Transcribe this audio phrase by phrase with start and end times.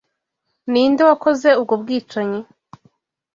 [0.71, 2.41] Ninde wakoze ubwo bwicanyi?